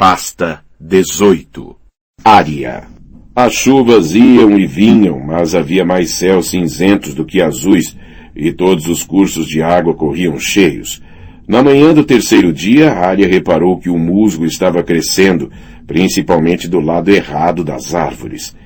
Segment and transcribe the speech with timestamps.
[0.00, 1.76] Pasta 18
[2.24, 2.84] Área
[3.36, 7.94] As chuvas iam e vinham, mas havia mais céus cinzentos do que azuis,
[8.34, 11.02] e todos os cursos de água corriam cheios.
[11.46, 15.50] Na manhã do terceiro dia, a área reparou que o musgo estava crescendo,
[15.86, 18.56] principalmente do lado errado das árvores.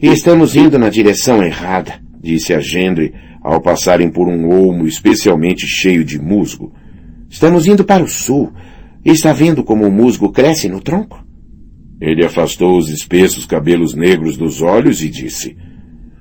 [0.00, 3.12] Estamos indo na direção errada, disse a Gendre
[3.42, 6.72] ao passarem por um olmo especialmente cheio de musgo.
[7.28, 8.50] Estamos indo para o sul.
[9.04, 11.24] Está vendo como o musgo cresce no tronco?
[12.00, 15.56] Ele afastou os espessos cabelos negros dos olhos e disse,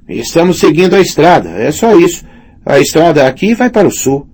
[0.07, 2.25] Estamos seguindo a estrada, é só isso.
[2.65, 4.27] A estrada aqui vai para o sul.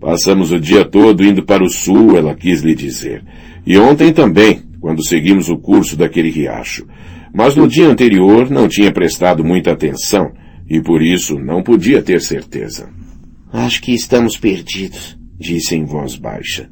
[0.00, 3.24] Passamos o dia todo indo para o sul, ela quis lhe dizer.
[3.66, 6.86] E ontem também, quando seguimos o curso daquele riacho.
[7.34, 10.32] Mas no dia anterior não tinha prestado muita atenção
[10.68, 12.88] e por isso não podia ter certeza.
[13.52, 16.70] Acho que estamos perdidos, disse em voz baixa.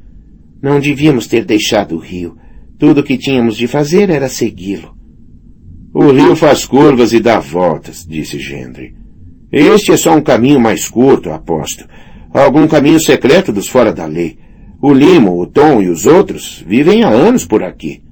[0.61, 2.35] Não devíamos ter deixado o rio.
[2.77, 4.95] Tudo o que tínhamos de fazer era segui-lo.
[5.93, 8.95] O rio faz curvas e dá voltas, disse Gendre.
[9.51, 11.87] Este é só um caminho mais curto, aposto.
[12.31, 14.37] Algum caminho secreto dos fora da lei.
[14.81, 18.03] O Limo, o Tom e os outros vivem há anos por aqui.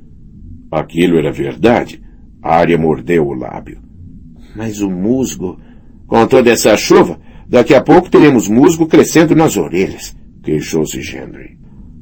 [0.72, 2.02] Aquilo era verdade.
[2.42, 3.80] A área mordeu o lábio.
[4.56, 5.60] Mas o musgo,
[6.08, 11.58] com toda essa chuva, daqui a pouco teremos musgo crescendo nas orelhas, queixou-se Gendry.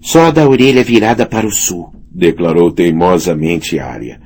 [0.06, 4.20] Só da orelha virada para o sul, declarou teimosamente Arya.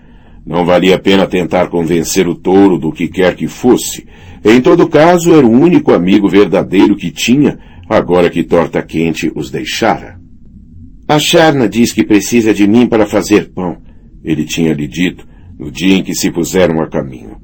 [0.44, 4.08] Não valia a pena tentar convencer o touro do que quer que fosse.
[4.44, 9.52] Em todo caso, era o único amigo verdadeiro que tinha, agora que Torta Quente os
[9.52, 10.20] deixara.
[11.08, 13.78] A Charna diz que precisa de mim para fazer pão,
[14.24, 15.28] ele tinha lhe dito,
[15.60, 17.38] no dia em que se puseram a caminho.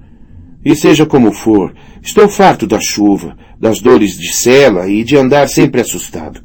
[0.65, 5.47] E seja como for, estou farto da chuva, das dores de cela e de andar
[5.47, 6.41] sempre assustado.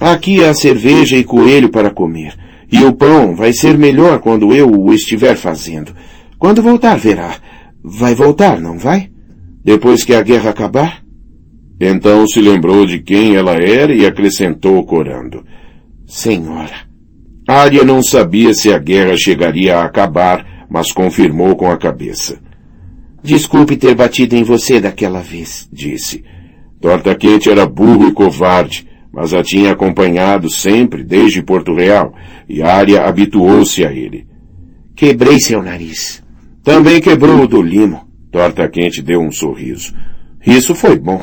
[0.00, 2.34] Aqui há cerveja e coelho para comer.
[2.72, 5.94] E o pão vai ser melhor quando eu o estiver fazendo.
[6.38, 7.36] Quando voltar, verá.
[7.84, 9.10] Vai voltar, não vai?
[9.62, 11.02] Depois que a guerra acabar?
[11.78, 15.44] Então se lembrou de quem ela era e acrescentou corando.
[16.06, 16.88] Senhora.
[17.46, 22.38] Arya não sabia se a guerra chegaria a acabar, mas confirmou com a cabeça.
[23.22, 26.24] Desculpe ter batido em você daquela vez, disse.
[26.80, 32.14] Torta Quente era burro e covarde, mas a tinha acompanhado sempre desde Porto Real,
[32.48, 34.26] e Arya habituou-se a ele.
[34.94, 36.22] Quebrei seu nariz.
[36.62, 38.08] Também quebrou o do limo.
[38.30, 39.94] Torta Quente deu um sorriso.
[40.46, 41.22] Isso foi bom.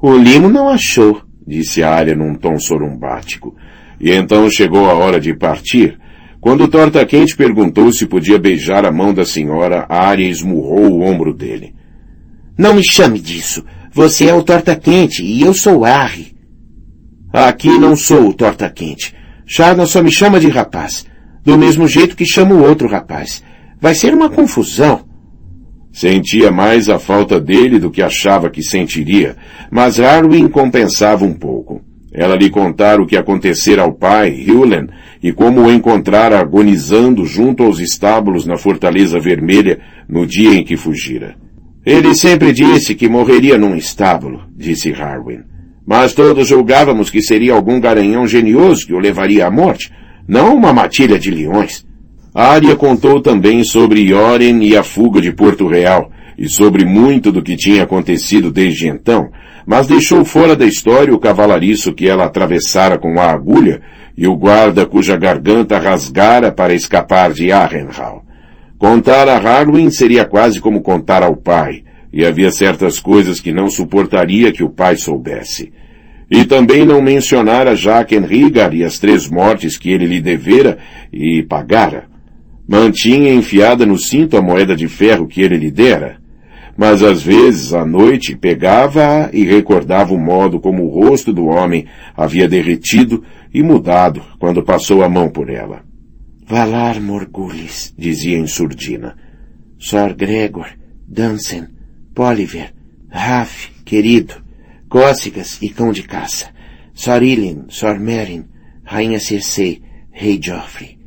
[0.00, 3.56] O limo não achou, disse Arya num tom sorumbático.
[4.00, 5.98] E então chegou a hora de partir,
[6.40, 11.02] quando Torta Quente perguntou se podia beijar a mão da senhora, a Arya esmurrou o
[11.02, 11.74] ombro dele.
[12.56, 13.64] Não me chame disso.
[13.92, 16.37] Você é o Torta Quente e eu sou Arry.
[17.32, 19.14] Aqui não sou o Torta Quente.
[19.46, 21.06] Charna só me chama de rapaz.
[21.44, 23.42] Do mesmo jeito que chama o outro rapaz.
[23.80, 25.04] Vai ser uma confusão.
[25.92, 29.36] Sentia mais a falta dele do que achava que sentiria,
[29.70, 31.82] mas Arwin compensava um pouco.
[32.12, 34.88] Ela lhe contara o que acontecera ao pai, Hewlen,
[35.22, 40.76] e como o encontrara agonizando junto aos estábulos na Fortaleza Vermelha no dia em que
[40.76, 41.36] fugira.
[41.84, 45.47] Ele sempre disse que morreria num estábulo, disse Harwin.
[45.88, 49.90] Mas todos julgávamos que seria algum garanhão genioso que o levaria à morte,
[50.28, 51.82] não uma matilha de leões.
[52.34, 57.42] Arya contou também sobre Yoren e a fuga de Porto Real, e sobre muito do
[57.42, 59.30] que tinha acontecido desde então,
[59.66, 63.80] mas deixou fora da história o cavalariço que ela atravessara com a agulha
[64.14, 68.22] e o guarda cuja garganta rasgara para escapar de Arrenhal.
[68.76, 71.82] Contar a Harwin seria quase como contar ao pai,
[72.12, 75.72] e havia certas coisas que não suportaria que o pai soubesse.
[76.30, 80.78] E também não mencionara Jaquen Rigar e as três mortes que ele lhe devera
[81.12, 82.06] e pagara.
[82.68, 86.18] Mantinha enfiada no cinto a moeda de ferro que ele lhe dera
[86.78, 91.86] mas às vezes, à noite, pegava-a e recordava o modo como o rosto do homem
[92.16, 95.82] havia derretido e mudado quando passou a mão por ela.
[96.46, 99.16] Valar Morgulis, dizia em surdina.
[99.76, 100.68] Sor Gregor,
[101.04, 101.66] Dansen,
[102.18, 102.72] Poliver,
[103.08, 104.34] Raf, querido,
[104.88, 106.46] Cócegas e cão de caça,
[106.92, 108.44] Sor Ilin, Sor Merin,
[108.82, 109.80] Rainha Cersei,
[110.10, 110.98] Rei Joffrey.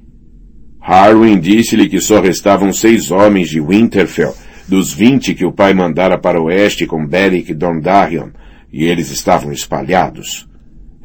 [0.79, 4.33] Harwin disse-lhe que só restavam seis homens de Winterfell
[4.69, 8.29] dos vinte que o pai mandara para o oeste com Beric e Dondarrion,
[8.71, 10.47] e eles estavam espalhados.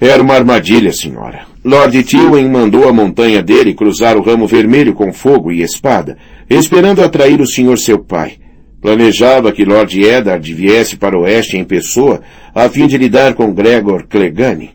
[0.00, 1.48] Era uma armadilha, senhora.
[1.64, 6.16] Lord Tywin mandou a montanha dele cruzar o ramo vermelho com fogo e espada,
[6.48, 8.45] esperando atrair o senhor seu pai.
[8.86, 12.22] Planejava que Lord Eddard viesse para o oeste em pessoa,
[12.54, 14.70] a fim de lidar com Gregor Clegane.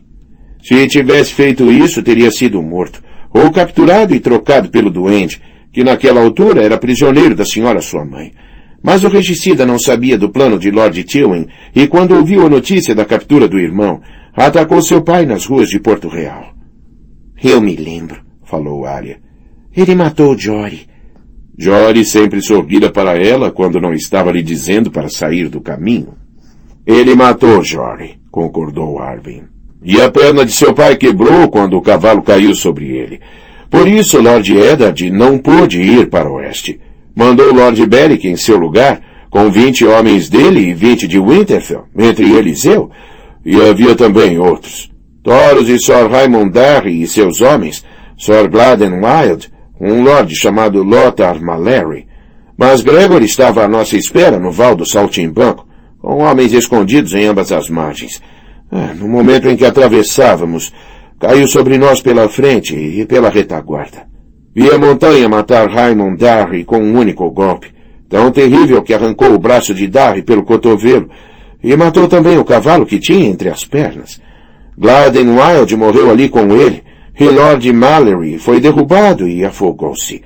[0.62, 5.40] Se tivesse feito isso, teria sido morto, ou capturado e trocado pelo duende,
[5.72, 8.32] que naquela altura era prisioneiro da senhora sua mãe.
[8.82, 12.94] Mas o regicida não sabia do plano de Lord Tywin, e quando ouviu a notícia
[12.94, 14.02] da captura do irmão,
[14.36, 16.52] atacou seu pai nas ruas de Porto Real.
[17.42, 19.20] Eu me lembro, falou Arya.
[19.74, 20.91] Ele matou Jory.
[21.58, 26.14] Jory sempre sorrira para ela quando não estava lhe dizendo para sair do caminho.
[26.86, 29.44] Ele matou Jory, concordou Arvin.
[29.84, 33.20] E a perna de seu pai quebrou quando o cavalo caiu sobre ele.
[33.70, 36.80] Por isso Lord Eddard não pôde ir para o oeste.
[37.14, 42.30] Mandou Lord Beric em seu lugar, com vinte homens dele e vinte de Winterfell, entre
[42.30, 42.90] eles eu,
[43.44, 44.90] e havia também outros.
[45.22, 47.84] Thoros e Sir Raymond Darry e seus homens,
[48.18, 49.51] Sir Gladden Wild,
[49.82, 52.06] um lord chamado Lothar Mallory.
[52.56, 55.66] Mas Gregory estava à nossa espera no val do Saltimbanco,
[56.00, 58.22] com homens escondidos em ambas as margens.
[58.70, 60.72] Ah, no momento em que atravessávamos,
[61.18, 64.06] caiu sobre nós pela frente e pela retaguarda.
[64.54, 67.68] Vi a montanha matar Raymond Darry com um único golpe,
[68.08, 71.08] tão terrível que arrancou o braço de Darry pelo cotovelo
[71.62, 74.20] e matou também o cavalo que tinha entre as pernas.
[74.76, 76.84] Gladden Wild morreu ali com ele,
[77.18, 80.22] e Lord Mallory foi derrubado e afogou-se.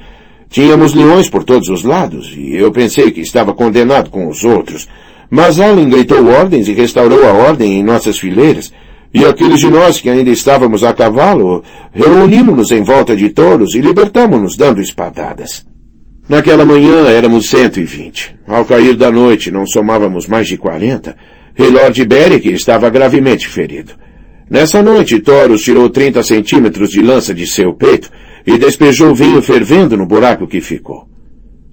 [0.49, 4.89] Tínhamos leões por todos os lados, e eu pensei que estava condenado com os outros,
[5.29, 8.73] mas Allen gritou ordens e restaurou a ordem em nossas fileiras,
[9.13, 13.81] e aqueles de nós que ainda estávamos a cavalo, reunimos-nos em volta de touros e
[13.81, 15.67] libertamos-nos dando espadadas.
[16.29, 18.35] Naquela manhã éramos cento e vinte.
[18.47, 21.17] Ao cair da noite não somávamos mais de quarenta,
[21.59, 23.93] e Lord Beric estava gravemente ferido.
[24.49, 28.09] Nessa noite, Thoros tirou trinta centímetros de lança de seu peito
[28.47, 31.09] e despejou vinho fervendo no buraco que ficou.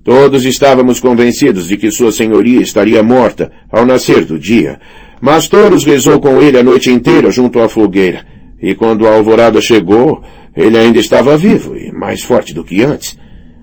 [0.03, 4.79] Todos estávamos convencidos de que Sua Senhoria estaria morta ao nascer do dia,
[5.21, 8.25] mas Toros rezou com ele a noite inteira junto à fogueira,
[8.61, 10.23] e quando a alvorada chegou,
[10.57, 13.17] ele ainda estava vivo e mais forte do que antes.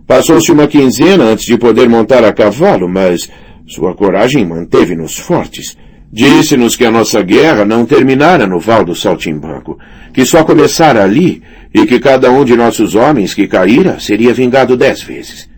[0.06, 3.28] Passou-se uma quinzena antes de poder montar a cavalo, mas
[3.66, 5.76] sua coragem manteve-nos fortes.
[6.12, 9.78] Disse-nos que a nossa guerra não terminara no Val do Saltimbanco,
[10.12, 11.40] que só começara ali
[11.72, 15.48] e que cada um de nossos homens que caíra seria vingado dez vezes.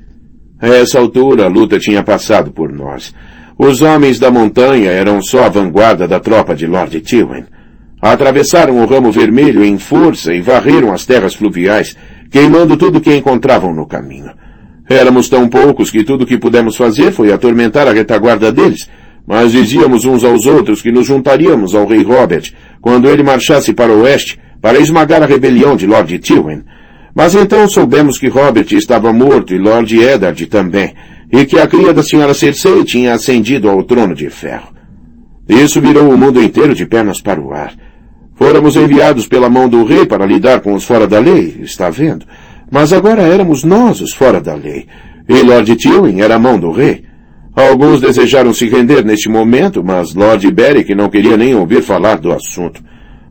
[0.60, 3.14] A essa altura, a luta tinha passado por nós.
[3.58, 7.44] Os homens da montanha eram só a vanguarda da tropa de Lord Tywin.
[8.00, 11.96] Atravessaram o ramo vermelho em força e varreram as terras fluviais,
[12.30, 14.32] queimando tudo que encontravam no caminho.
[14.88, 18.88] Éramos tão poucos que tudo o que pudemos fazer foi atormentar a retaguarda deles,
[19.26, 23.92] mas dizíamos uns aos outros que nos juntaríamos ao rei Robert quando ele marchasse para
[23.92, 26.62] o oeste para esmagar a rebelião de Lord Tywin.
[27.14, 30.94] Mas então soubemos que Robert estava morto e Lord Eddard também,
[31.30, 34.72] e que a cria da senhora Cersei tinha ascendido ao trono de ferro.
[35.48, 37.74] Isso virou o mundo inteiro de pernas para o ar.
[38.34, 42.24] Fôramos enviados pela mão do rei para lidar com os fora da lei, está vendo?
[42.70, 44.86] Mas agora éramos nós os fora da lei.
[45.28, 47.04] E Lord Tywin era a mão do rei.
[47.54, 52.32] Alguns desejaram se render neste momento, mas Lord Beric não queria nem ouvir falar do
[52.32, 52.82] assunto.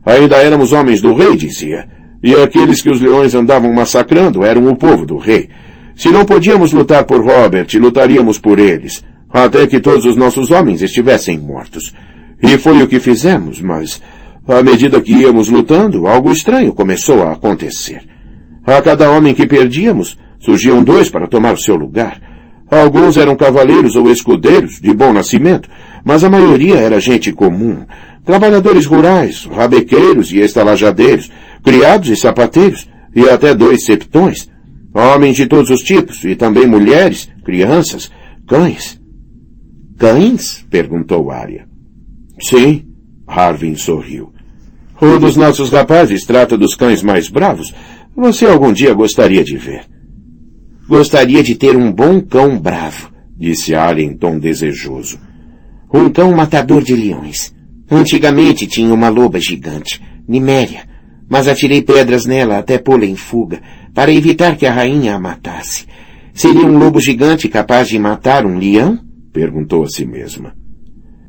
[0.06, 1.88] Ainda éramos homens do rei, dizia.
[2.22, 5.48] E aqueles que os leões andavam massacrando eram o povo do rei.
[5.96, 10.82] Se não podíamos lutar por Robert, lutaríamos por eles, até que todos os nossos homens
[10.82, 11.92] estivessem mortos.
[12.40, 14.00] E foi o que fizemos, mas,
[14.46, 18.02] à medida que íamos lutando, algo estranho começou a acontecer.
[18.64, 22.31] A cada homem que perdíamos, surgiam dois para tomar o seu lugar.
[22.72, 25.68] Alguns eram cavaleiros ou escudeiros, de bom nascimento,
[26.02, 27.84] mas a maioria era gente comum,
[28.24, 31.30] trabalhadores rurais, rabequeiros e estalajadeiros,
[31.62, 34.48] criados e sapateiros, e até dois septões,
[34.94, 38.10] homens de todos os tipos, e também mulheres, crianças,
[38.48, 38.98] cães.
[39.98, 40.64] Cães?
[40.70, 41.68] perguntou Arya.
[42.40, 42.86] Sim,
[43.26, 44.32] Harvin sorriu.
[45.00, 47.74] Um dos nossos rapazes trata dos cães mais bravos.
[48.16, 49.92] Você algum dia gostaria de ver.
[50.92, 55.18] Gostaria de ter um bom cão bravo, disse Arya em tom desejoso.
[55.90, 57.50] Um cão matador de leões.
[57.90, 60.86] Antigamente tinha uma loba gigante, Niméria,
[61.30, 63.62] mas atirei pedras nela até pô-la em fuga,
[63.94, 65.86] para evitar que a rainha a matasse.
[66.34, 68.98] Seria um lobo gigante capaz de matar um leão?
[69.32, 70.54] Perguntou a si mesma.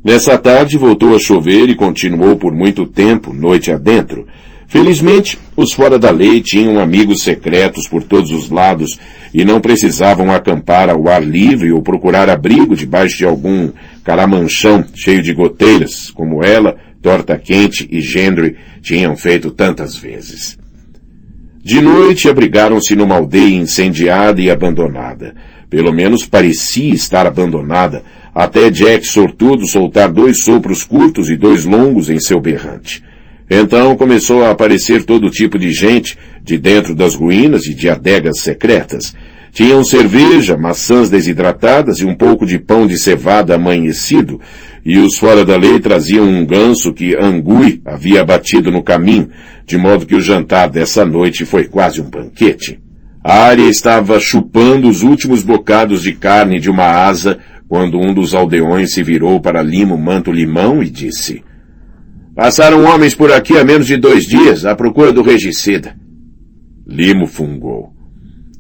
[0.04, 4.28] Nessa tarde voltou a chover e continuou por muito tempo, noite adentro.
[4.68, 8.98] Felizmente, os fora da lei tinham amigos secretos por todos os lados
[9.34, 13.72] e não precisavam acampar ao ar livre ou procurar abrigo debaixo de algum
[14.04, 20.58] caramanchão cheio de goteiras, como ela, Torta Quente e Gendry tinham feito tantas vezes.
[21.64, 25.36] De noite abrigaram-se numa aldeia incendiada e abandonada.
[25.70, 32.10] Pelo menos parecia estar abandonada, até Jack sortudo soltar dois sopros curtos e dois longos
[32.10, 33.04] em seu berrante.
[33.50, 38.40] Então começou a aparecer todo tipo de gente de dentro das ruínas e de adegas
[38.40, 39.14] secretas.
[39.52, 44.42] Tinham cerveja, maçãs desidratadas e um pouco de pão de cevada amanhecido,
[44.84, 49.30] e os fora da lei traziam um ganso que Angui havia abatido no caminho,
[49.66, 52.80] de modo que o jantar dessa noite foi quase um banquete.
[53.24, 57.38] A área estava chupando os últimos bocados de carne de uma asa
[57.70, 61.44] quando um dos aldeões se virou para Limo Manto Limão e disse
[62.36, 65.96] Passaram homens por aqui há menos de dois dias à procura do regicida.
[66.86, 67.94] Limo fungou.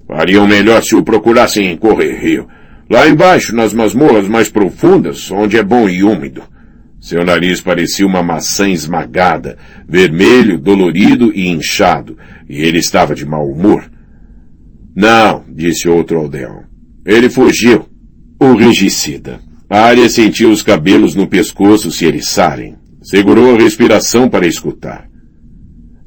[0.08, 2.48] Fariam melhor se o procurassem em Correr Rio.
[2.88, 6.44] Lá embaixo, nas masmorras mais profundas, onde é bom e úmido.
[7.01, 9.58] Seu nariz parecia uma maçã esmagada,
[9.89, 13.89] vermelho, dolorido e inchado, e ele estava de mau humor.
[14.96, 16.63] Não, disse outro aldeão.
[17.06, 17.89] Ele fugiu.
[18.39, 19.39] O regicida.
[19.70, 22.83] A área sentiu os cabelos no pescoço se eriçarem.
[23.04, 25.10] Segurou a respiração para escutar.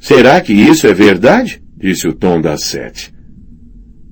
[0.00, 1.62] Será que isso é verdade?
[1.76, 3.12] disse o tom das sete.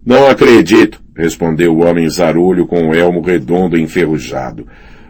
[0.05, 4.67] Não acredito, respondeu o homem zarulho com o elmo redondo enferrujado.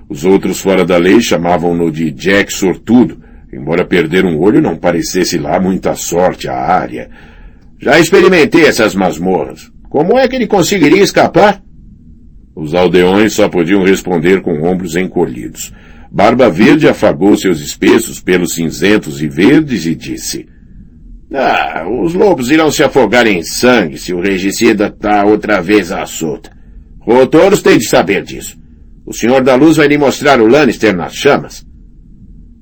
[0.08, 3.20] Os outros fora da lei chamavam-no de Jack Sortudo,
[3.52, 7.10] embora perder um olho não parecesse lá muita sorte à área.
[7.80, 9.72] Já experimentei essas masmorras.
[9.90, 11.60] Como é que ele conseguiria escapar?
[12.54, 15.72] Os aldeões só podiam responder com ombros encolhidos.
[16.14, 20.46] Barba Verde afagou seus espessos pelos cinzentos e verdes e disse,
[21.34, 26.06] ah, os lobos irão se afogar em sangue se o regicida está outra vez à
[26.06, 26.52] solta.
[27.00, 28.56] Rotouros tem de saber disso.
[29.04, 31.66] O Senhor da Luz vai lhe mostrar o Lannister nas chamas.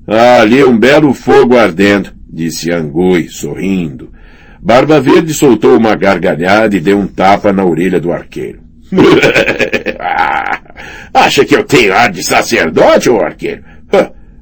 [0.07, 4.11] Ah, ali um belo fogo ardendo, disse Angui, sorrindo.
[4.59, 8.63] Barba Verde soltou uma gargalhada e deu um tapa na orelha do arqueiro.
[11.13, 13.63] Acha que eu tenho ar de sacerdote, ô arqueiro?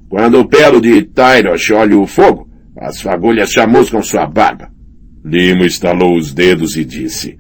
[0.10, 4.70] Quando o pelo de Tyrosh olha o fogo, as fagulhas chamuscam sua barba.
[5.24, 7.38] Limo estalou os dedos e disse,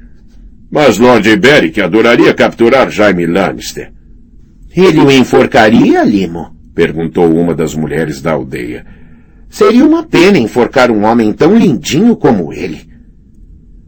[0.71, 3.91] mas Lord Beric adoraria capturar Jaime Lannister.
[4.73, 6.55] Ele o enforcaria, Limo?
[6.73, 8.85] Perguntou uma das mulheres da aldeia.
[9.49, 12.89] Seria uma pena enforcar um homem tão lindinho como ele.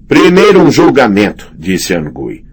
[0.09, 2.43] Primeiro um julgamento, disse Angui.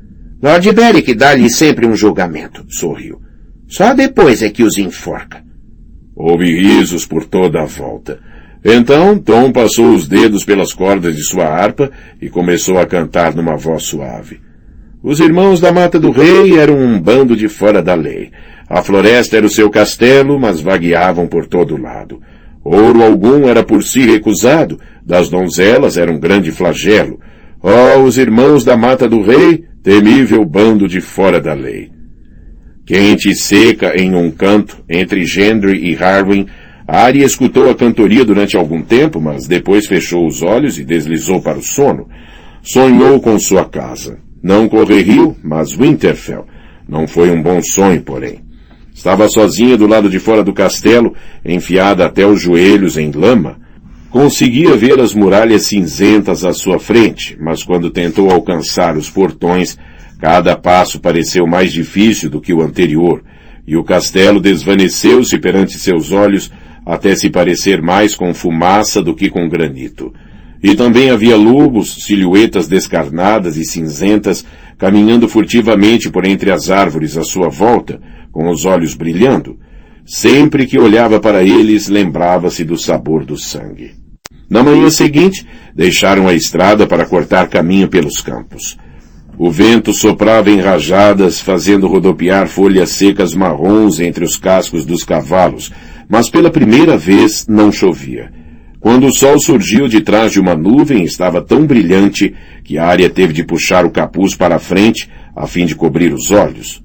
[0.43, 3.21] Lord Beric dá-lhe sempre um julgamento, sorriu.
[3.69, 5.43] Só depois é que os enforca.
[6.17, 8.19] Houve risos por toda a volta.
[8.65, 13.57] Então Tom passou os dedos pelas cordas de sua harpa e começou a cantar numa
[13.57, 14.41] voz suave.
[15.03, 18.31] Os irmãos da Mata do Rei eram um bando de fora da lei.
[18.69, 22.21] A floresta era o seu castelo, mas vagueavam por todo lado.
[22.63, 27.19] Ouro algum era por si recusado, das donzelas era um grande flagelo.
[27.63, 31.91] Oh, os irmãos da Mata do Rei, temível bando de fora da lei.
[32.87, 36.47] Quente e seca em um canto, entre Gendry e Harwin,
[36.87, 41.59] Arya escutou a cantoria durante algum tempo, mas depois fechou os olhos e deslizou para
[41.59, 42.09] o sono.
[42.63, 44.19] Sonhou com sua casa.
[44.43, 46.47] Não Correrio, mas Winterfell.
[46.89, 48.41] Não foi um bom sonho, porém.
[48.93, 53.61] Estava sozinha do lado de fora do castelo, enfiada até os joelhos em lama.
[54.11, 59.79] Conseguia ver as muralhas cinzentas à sua frente, mas quando tentou alcançar os portões,
[60.19, 63.23] cada passo pareceu mais difícil do que o anterior,
[63.65, 66.51] e o castelo desvaneceu-se perante seus olhos
[66.85, 70.13] até se parecer mais com fumaça do que com granito.
[70.61, 74.45] E também havia lobos, silhuetas descarnadas e cinzentas,
[74.77, 78.01] caminhando furtivamente por entre as árvores à sua volta,
[78.33, 79.57] com os olhos brilhando.
[80.13, 83.93] Sempre que olhava para eles, lembrava-se do sabor do sangue.
[84.51, 88.77] Na manhã seguinte, deixaram a estrada para cortar caminho pelos campos.
[89.39, 95.71] O vento soprava em rajadas, fazendo rodopiar folhas secas marrons entre os cascos dos cavalos,
[96.09, 98.33] mas pela primeira vez não chovia.
[98.81, 103.09] Quando o sol surgiu de trás de uma nuvem, estava tão brilhante que a área
[103.09, 106.83] teve de puxar o capuz para a frente a fim de cobrir os olhos.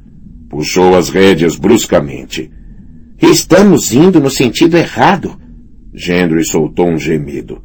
[0.47, 2.51] Puxou as rédeas bruscamente.
[3.21, 5.39] Estamos indo no sentido errado.
[5.93, 7.61] Gendry soltou um gemido.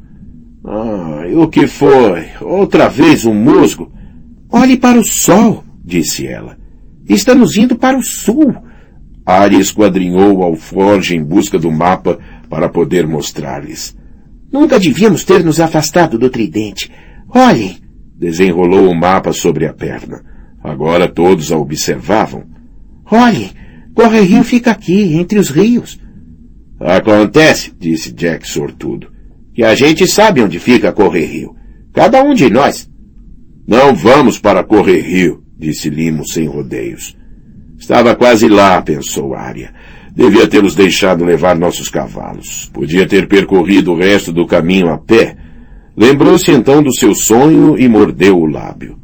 [0.63, 2.27] Ah, o que foi?
[2.41, 3.91] Outra vez um musgo?
[4.49, 6.57] Olhe para o sol, disse ela.
[7.07, 8.55] Estamos indo para o sul.
[9.25, 13.95] Arya esquadrinhou ao forge em busca do mapa para poder mostrar-lhes.
[14.51, 16.91] Nunca devíamos ter nos afastado do tridente.
[17.29, 17.77] Olhem!
[18.17, 20.23] Desenrolou o mapa sobre a perna.
[20.63, 22.43] Agora todos a observavam.
[23.09, 23.49] Olhem!
[23.93, 25.99] Corre Rio fica aqui, entre os rios.
[26.79, 29.11] Acontece, disse Jack sortudo,
[29.53, 31.55] que a gente sabe onde fica Correr Rio.
[31.93, 32.89] Cada um de nós.
[33.67, 37.15] Não vamos para Correr Rio, disse Limo sem rodeios.
[37.77, 39.73] Estava quase lá, pensou Arya.
[40.13, 42.69] Devia tê-los deixado levar nossos cavalos.
[42.73, 45.35] Podia ter percorrido o resto do caminho a pé.
[45.95, 48.99] Lembrou-se então do seu sonho e mordeu o lábio.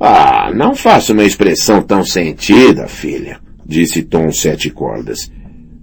[0.00, 3.38] Ah, não faça uma expressão tão sentida, filha,
[3.70, 5.30] disse Tom Sete Cordas.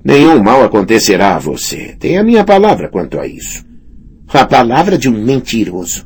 [0.04, 1.96] Nenhum mal acontecerá a você.
[1.98, 3.66] Tem a minha palavra quanto a isso.
[4.28, 6.06] A palavra de um mentiroso.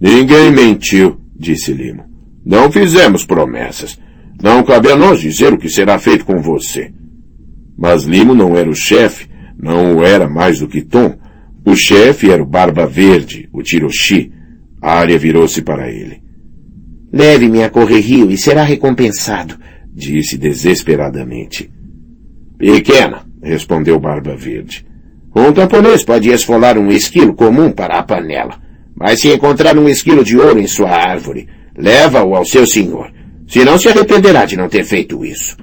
[0.00, 2.04] Ninguém mentiu, disse Limo.
[2.46, 3.98] Não fizemos promessas.
[4.40, 6.92] Não cabe a nós dizer o que será feito com você.
[7.76, 11.18] Mas Limo não era o chefe, não o era mais do que Tom.
[11.66, 14.32] O chefe era o Barba Verde, o Tiroshi.
[14.80, 16.22] A área virou-se para ele.
[17.12, 19.58] Leve-me a Correrio e será recompensado,
[19.98, 21.70] disse desesperadamente.
[22.56, 24.86] Pequena, respondeu Barba Verde.
[25.34, 28.56] Um camponês pode esfolar um esquilo comum para a panela,
[28.96, 33.12] mas se encontrar um esquilo de ouro em sua árvore, leva-o ao seu senhor.
[33.46, 35.56] Senão se arrependerá de não ter feito isso.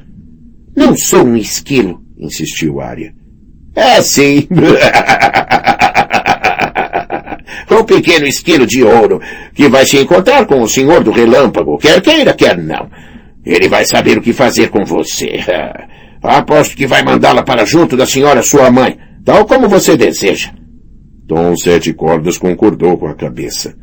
[0.76, 3.14] Não sou um esquilo, insistiu Arya.
[3.76, 4.48] É sim.
[7.72, 9.22] um pequeno esquilo de ouro
[9.54, 12.90] que vai se encontrar com o senhor do relâmpago, quer queira, quer não.
[13.46, 15.40] Ele vai saber o que fazer com você.
[16.22, 20.52] Aposto que vai mandá-la para junto da senhora sua mãe, tal como você deseja.
[21.28, 23.76] Tom Sete Cordas concordou com a cabeça.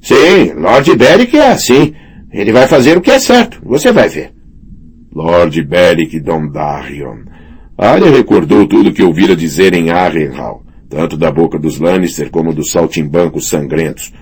[0.00, 1.94] Sim, Lord Beric é assim.
[2.32, 3.60] Ele vai fazer o que é certo.
[3.64, 4.32] Você vai ver.
[5.14, 7.24] Lord Beric Dondarrion.
[7.78, 10.62] Arya recordou tudo que ouvira dizer em Arrenhal
[10.92, 14.12] tanto da boca dos Lannister como dos saltimbancos sangrentos.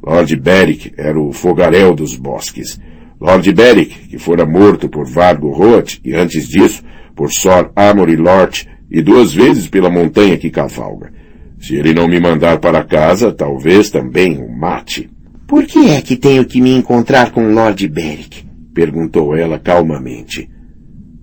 [0.00, 2.80] Lord Beric era o fogaréu dos bosques.
[3.20, 6.82] Lord Beric, que fora morto por Vargo Roth e antes disso
[7.14, 11.12] por Sor Amory Lort e duas vezes pela montanha que cavalga.
[11.58, 15.10] Se ele não me mandar para casa, talvez também o mate.
[15.46, 18.48] Por que é que tenho que me encontrar com Lord Beric?
[18.72, 20.48] perguntou ela calmamente.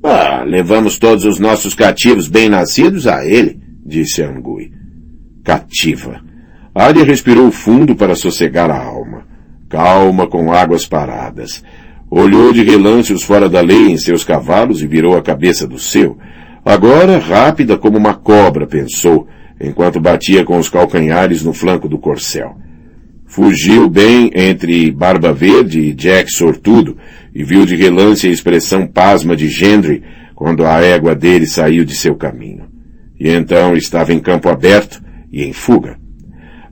[0.03, 4.77] Ah, levamos todos os nossos cativos bem-nascidos a ele, disse Angui
[5.47, 6.19] cativa.
[6.75, 9.25] Arya respirou fundo para sossegar a alma.
[9.69, 11.63] Calma com águas paradas.
[12.09, 15.77] Olhou de relance os fora da lei em seus cavalos e virou a cabeça do
[15.77, 16.17] seu.
[16.63, 19.27] Agora, rápida como uma cobra, pensou,
[19.59, 22.55] enquanto batia com os calcanhares no flanco do corcel.
[23.25, 26.97] Fugiu bem entre Barba Verde e Jack Sortudo
[27.35, 30.01] e viu de relance a expressão pasma de Gendry
[30.33, 32.65] quando a égua dele saiu de seu caminho.
[33.19, 35.97] E então estava em campo aberto, e em fuga.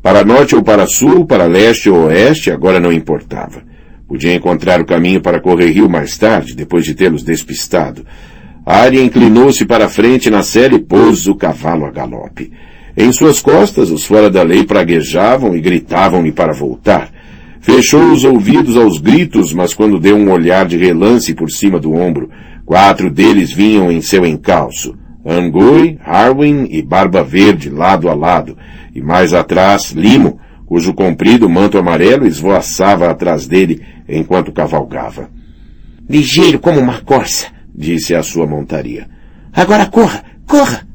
[0.01, 3.63] Para norte ou para sul, para leste ou oeste, agora não importava.
[4.07, 8.05] Podia encontrar o caminho para correr rio mais tarde, depois de tê-los despistado.
[8.65, 12.51] A área inclinou-se para a frente na série e pôs o cavalo a galope.
[12.95, 17.09] Em suas costas, os fora da lei praguejavam e gritavam-lhe para voltar.
[17.59, 21.93] Fechou os ouvidos aos gritos, mas quando deu um olhar de relance por cima do
[21.93, 22.29] ombro,
[22.63, 24.95] quatro deles vinham em seu encalço.
[25.25, 28.55] Angui, Harwin e Barba Verde lado a lado,
[28.93, 35.29] e mais atrás Limo, cujo comprido manto amarelo esvoaçava atrás dele enquanto cavalgava.
[36.09, 39.07] Ligeiro como uma corça, disse a sua montaria.
[39.53, 40.87] Agora corra, corra!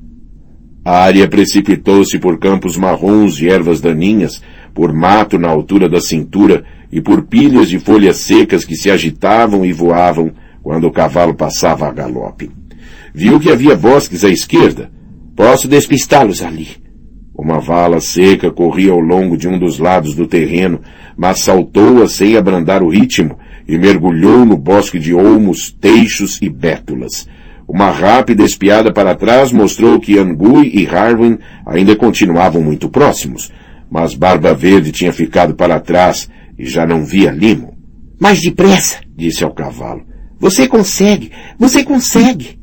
[0.85, 4.43] A área precipitou-se por campos marrons de ervas daninhas,
[4.75, 9.65] por mato na altura da cintura e por pilhas de folhas secas que se agitavam
[9.65, 12.51] e voavam quando o cavalo passava a galope.
[13.15, 14.91] Viu que havia bosques à esquerda.
[15.35, 16.69] Posso despistá-los ali.
[17.43, 20.79] Uma vala seca corria ao longo de um dos lados do terreno,
[21.17, 27.27] mas saltou-a sem abrandar o ritmo e mergulhou no bosque de olmos, teixos e bétulas.
[27.67, 33.51] Uma rápida espiada para trás mostrou que Angui e Harwin ainda continuavam muito próximos,
[33.91, 37.75] mas Barba Verde tinha ficado para trás e já não via Limo.
[38.21, 40.03] Mais depressa, disse ao cavalo.
[40.39, 42.60] Você consegue, você consegue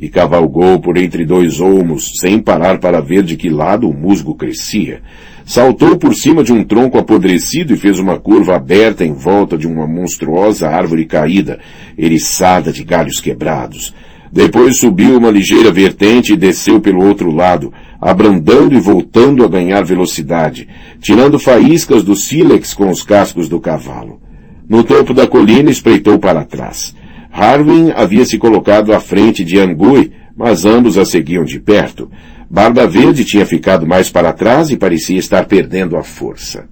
[0.00, 4.34] e cavalgou por entre dois olmos, sem parar para ver de que lado o musgo
[4.34, 5.02] crescia.
[5.44, 9.66] Saltou por cima de um tronco apodrecido e fez uma curva aberta em volta de
[9.66, 11.58] uma monstruosa árvore caída,
[11.98, 13.94] eriçada de galhos quebrados.
[14.32, 19.84] Depois subiu uma ligeira vertente e desceu pelo outro lado, abrandando e voltando a ganhar
[19.84, 20.68] velocidade,
[21.00, 24.20] tirando faíscas do sílex com os cascos do cavalo.
[24.68, 26.94] No topo da colina espreitou para trás.
[27.30, 32.10] Harwin havia se colocado à frente de Angui, mas ambos a seguiam de perto.
[32.50, 36.68] Barba Verde tinha ficado mais para trás e parecia estar perdendo a força.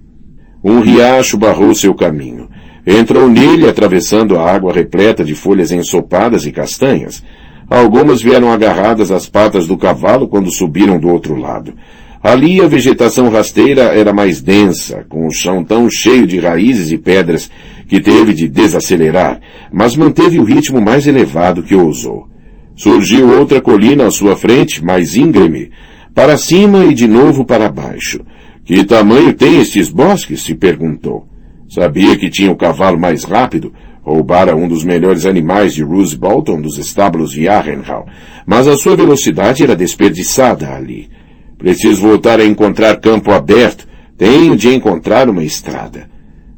[0.63, 2.49] Um riacho barrou seu caminho.
[2.85, 7.23] Entrou nele atravessando a água repleta de folhas ensopadas e castanhas.
[7.71, 11.75] Algumas vieram agarradas às patas do cavalo quando subiram do outro lado.
[12.23, 16.99] Ali a vegetação rasteira era mais densa, com o chão tão cheio de raízes e
[16.99, 17.49] pedras
[17.89, 19.41] que teve de desacelerar,
[19.73, 22.29] mas manteve o ritmo mais elevado que ousou.
[22.75, 25.71] Surgiu outra colina à sua frente, mais íngreme,
[26.15, 28.21] para cima e de novo para baixo.
[28.65, 30.43] Que tamanho tem estes bosques?
[30.43, 31.27] se perguntou.
[31.69, 36.61] Sabia que tinha o cavalo mais rápido, roubara um dos melhores animais de Roose Bolton
[36.61, 38.07] dos estábulos de Arrenhal,
[38.47, 41.09] mas a sua velocidade era desperdiçada ali.
[41.59, 43.87] Preciso voltar a encontrar campo aberto.
[44.17, 46.09] Tenho de encontrar uma estrada.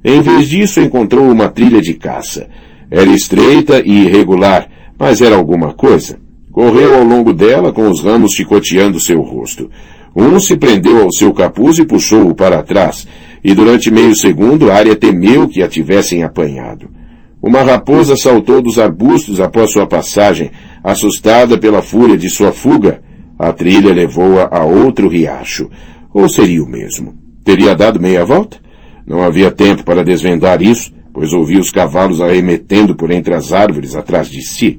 [0.04, 2.48] Em vez disso, encontrou uma trilha de caça.
[2.90, 6.18] Era estreita e irregular, mas era alguma coisa.
[6.52, 9.70] Correu ao longo dela com os ramos chicoteando seu rosto.
[10.14, 13.06] Um se prendeu ao seu capuz e puxou-o para trás,
[13.44, 16.90] e durante meio segundo Arya temeu que a tivessem apanhado.
[17.40, 20.50] Uma raposa saltou dos arbustos após sua passagem,
[20.82, 23.00] assustada pela fúria de sua fuga.
[23.42, 25.70] A trilha levou-a a outro riacho.
[26.12, 27.14] Ou seria o mesmo?
[27.42, 28.59] Teria dado meia volta?
[29.07, 33.96] Não havia tempo para desvendar isso, pois ouvi os cavalos arremetendo por entre as árvores
[33.96, 34.79] atrás de si.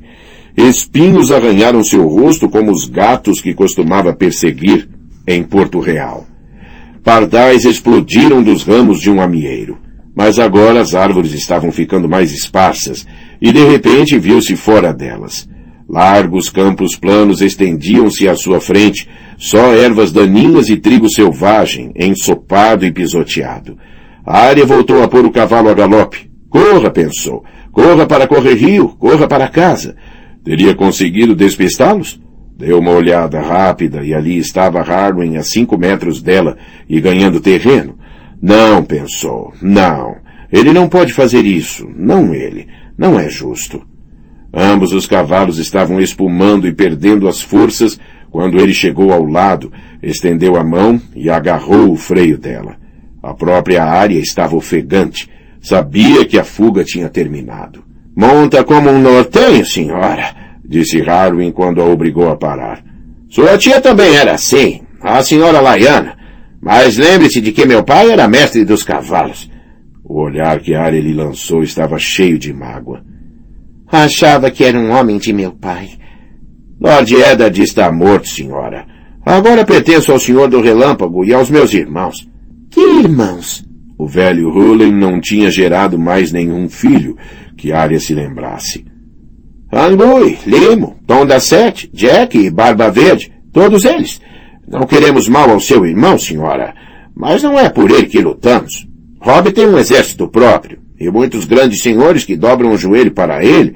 [0.56, 4.88] Espinhos arranharam seu rosto como os gatos que costumava perseguir
[5.28, 6.28] em Porto Real.
[7.04, 9.80] Pardais explodiram dos ramos de um amieiro.
[10.15, 13.08] Mas agora as árvores estavam ficando mais esparsas,
[13.41, 15.50] e de repente viu-se fora delas.
[15.91, 22.91] Largos campos planos estendiam-se à sua frente, só ervas daninhas e trigo selvagem, ensopado e
[22.93, 23.77] pisoteado.
[24.25, 26.32] A área voltou a pôr o cavalo a galope.
[26.49, 27.43] Corra, pensou.
[27.73, 29.97] Corra para correr rio, corra para casa.
[30.45, 32.21] Teria conseguido despistá-los?
[32.58, 36.56] Deu uma olhada rápida e ali estava Harwin a cinco metros dela
[36.88, 37.97] e ganhando terreno.
[38.41, 39.51] Não, pensou.
[39.62, 40.15] Não.
[40.49, 41.86] Ele não pode fazer isso.
[41.93, 42.69] Não ele.
[42.97, 43.90] Não é justo.
[44.54, 48.00] Ambos os cavalos estavam espumando e perdendo as forças
[48.32, 52.78] quando ele chegou ao lado, estendeu a mão e agarrou o freio dela.
[53.22, 55.30] A própria área estava ofegante.
[55.62, 57.84] Sabia que a fuga tinha terminado.
[58.16, 60.34] Monta como um nortenho, senhora,
[60.66, 62.84] disse Harwin quando a obrigou a parar.
[63.30, 66.18] Sua tia também era assim, a senhora Laiana.
[66.60, 69.50] Mas lembre-se de que meu pai era mestre dos cavalos.
[70.04, 73.04] O olhar que Arya lhe lançou estava cheio de mágoa.
[73.91, 75.89] Achava que era um homem de meu pai.
[76.80, 78.86] Lord Eddard está morto, senhora.
[79.25, 82.27] Agora pertenço ao senhor do relâmpago e aos meus irmãos.
[82.69, 83.63] Que irmãos?
[83.97, 87.15] O velho Hullen não tinha gerado mais nenhum filho
[87.56, 88.84] que Arya se lembrasse.
[89.71, 94.19] Angui, Limo, Tom da Sete, Jack e Barba Verde, todos eles.
[94.67, 96.73] Não queremos mal ao seu irmão, senhora,
[97.15, 98.88] mas não é por ele que lutamos.
[99.19, 103.76] Rob tem um exército próprio, e muitos grandes senhores que dobram o joelho para ele.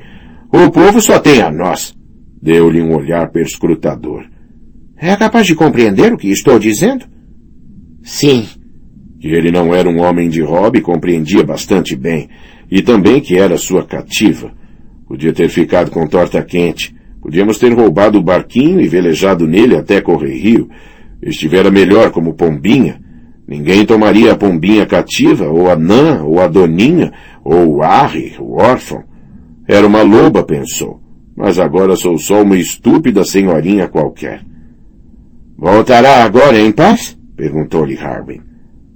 [0.52, 1.96] O povo só tem a nós.
[2.42, 4.26] Deu-lhe um olhar perscrutador.
[4.98, 7.06] É capaz de compreender o que estou dizendo?
[8.04, 8.46] Sim.
[9.20, 12.30] Que ele não era um homem de Rob compreendia bastante bem,
[12.70, 14.54] e também que era sua cativa.
[15.08, 20.00] Podia ter ficado com torta quente, Podíamos ter roubado o barquinho e velejado nele até
[20.00, 20.70] Correio Rio.
[21.24, 23.02] Estivera melhor como pombinha.
[23.48, 28.56] Ninguém tomaria a pombinha cativa, ou a Nã, ou a Doninha, ou o Arre, o
[28.56, 29.04] órfão.
[29.68, 31.00] Era uma loba, pensou.
[31.36, 34.44] Mas agora sou só uma estúpida senhorinha qualquer.
[35.58, 37.18] Voltará agora em paz?
[37.36, 38.42] Perguntou-lhe Harbin.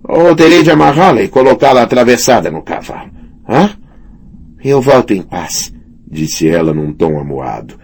[0.04, 3.12] Ou terei de amarrá-la e colocá-la atravessada no cavalo.
[3.48, 3.70] Hã?
[4.64, 5.74] Eu volto em paz,
[6.10, 7.80] disse ela num tom amuado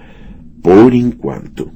[0.65, 1.71] por enquanto.